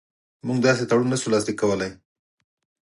موږ 0.47 0.57
داسې 0.67 0.83
تړون 0.89 1.07
نه 1.11 1.17
شو 1.21 1.31
لاسلیک 1.33 1.57
کولای. 1.61 1.91